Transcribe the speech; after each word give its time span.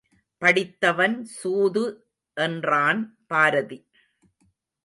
படித்தவன் 0.41 1.17
சூது 1.35 1.83
என்றான் 2.37 3.01
பாரதி. 3.27 3.79